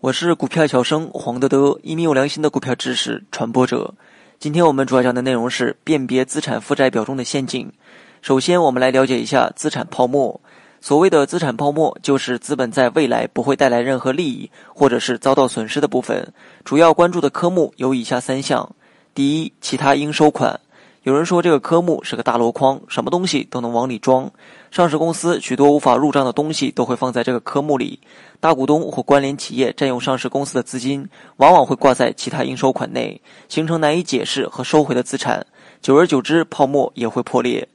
[0.00, 3.94] 我是股票小生黄德德，一名有良心的股票知识传播者。
[4.38, 7.72] 今天我们主要讲的内容是辨别资产负债表中的陷阱。
[8.20, 10.40] 首先，我们来了解一下资产泡沫。
[10.80, 16.32] 所谓的资产泡沫，就是资本在未来不会带来任何利益，或者是遭到损失的部分。
[16.64, 18.74] 主要关注的科目有以下三项：
[19.14, 20.60] 第一，其他应收款。
[21.04, 24.30] 有人说这个科目是个大箩筐，什么东西都能往里装。
[24.70, 28.00] 上市公司许多无法入账的东西都会放在这个科目里。
[28.40, 35.46] 大股东或关联企业占用上市公司的资金，往往会挂在其他应收款内，形成难以解释和收回的资产。
[35.82, 37.68] 久而久之，泡沫也会破裂。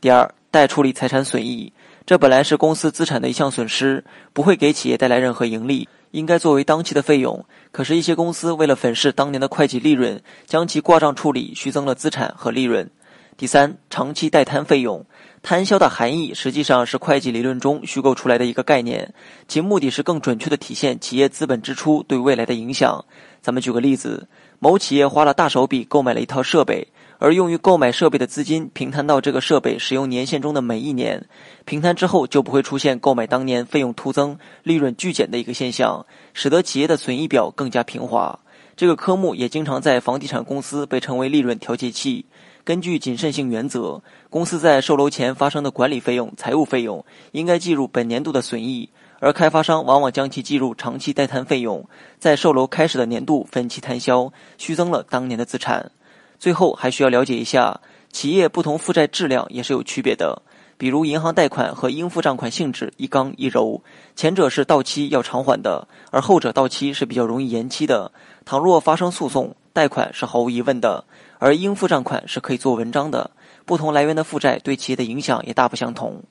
[0.00, 1.72] 第二，待处理财产损益，
[2.06, 5.88] 这本来是公司资产的一项损失，不会给企业带来任何盈利。
[6.12, 12.90] 应该作为当期的费用，可是，一些公司为了粉饰当年的会计利润，将其挂账处理，虚增了资产和利润。
[13.36, 15.06] 第三，长期代摊费用，
[15.42, 19.14] 摊销的含义实际上是会计理论中虚构出来的一个概念，
[19.46, 23.04] 其目的是更准确的体现企业资本支出对未来的影响。
[23.40, 24.26] 咱们举个例子，
[24.58, 26.88] 某企业花了大手笔购买了一套设备。
[27.18, 31.26] 而用于购买设备的资金平摊到这个设备使用年限中的每一年，
[31.64, 38.38] 平摊之后就不会出现购买当年费用突增、利润巨减的一个现象，使得企业的损益表更加平滑。
[38.76, 42.24] 这个科目也经常在房地产公司被称为利润调节器。
[42.62, 55.90] 根据谨慎性原则，公司在售楼前发生的管理费用、财务费用应该计入本年度的损益，而开发商往往将其计入长期待摊费用，在售楼开始的年度分期摊销，虚增了当年的资产。
[56.38, 57.80] 最后还需要了解一下，
[58.12, 60.42] 企业不同负债质量也是有区别的。
[60.76, 63.82] 比如银行贷款和应付账款性质一刚一柔，
[64.14, 68.12] 前者是到期要偿还的，而后者到期是比较容易延期的。
[68.44, 71.04] 倘若发生诉讼，贷款是毫无疑问的，
[71.40, 73.28] 而应付账款是可以做文章的。
[73.64, 76.22] 不同来源的负债对企业的影响也大不相同。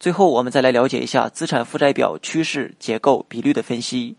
[0.00, 4.16] 最后，我们再来了解一下资产负债表趋势、结构、比率的分析。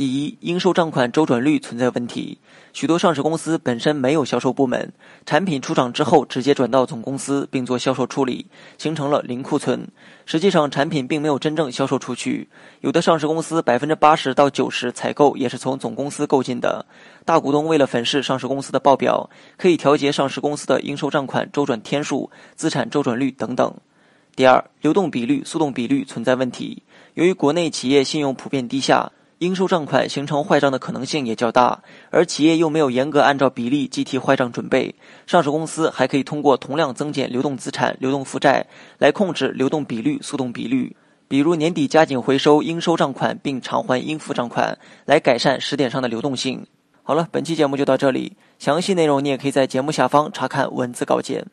[0.00, 2.38] 第一，应收账款周转率存在问题。
[2.72, 4.94] 许多上市公司本身没有销售部门，
[5.26, 8.46] 产品出厂之后直接转到总公司并做销售处理，
[8.78, 9.86] 形成了零库存。
[10.24, 12.48] 实际上，产品并没有真正销售出去。
[12.80, 16.86] 有的上市公司百分之八十到九十采购也是从总公司购进的。
[17.26, 23.74] 大股东为了粉饰上市公司的报表，可以调节上市公司的应收账款周转天数、资产周转率等等。
[24.34, 26.82] 第二，流动比率、速动比率存在问题。
[27.12, 29.12] 由于国内企业信用普遍低下。
[29.40, 34.94] 应收账款形成坏账的可能性也较大，而企业又没有严格按照比例计提坏账准备。
[35.26, 38.66] 上市公司还可以通过同量增减流动资产、流动负债
[38.98, 40.94] 来控制流动比率、速动比率。
[41.26, 46.66] 比如年底加紧回收应收账款并偿还应付账款，来改善时点上的流动性。
[47.02, 51.46] 好了，本期节目就到这里，详细内容你也可以在节目下方查看文字稿件。